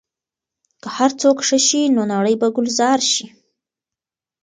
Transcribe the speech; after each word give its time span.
که 0.81 0.89
هر 0.97 1.11
څوک 1.21 1.37
ښه 1.47 1.57
شي، 1.67 1.83
نو 1.95 2.01
نړۍ 2.13 2.35
به 2.41 2.47
ګلزار 2.55 2.99
شي. 3.13 3.25